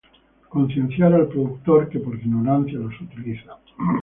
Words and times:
Concienciar 0.49 1.13
al 1.13 1.27
productor 1.27 1.87
que, 1.87 1.99
por 1.99 2.15
ignorancia 2.15 2.79
los 2.79 2.99
utiliza. 3.01 3.59